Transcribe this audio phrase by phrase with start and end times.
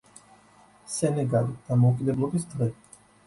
[0.93, 2.73] სენეგალი: დამოუკიდებლობის დღე.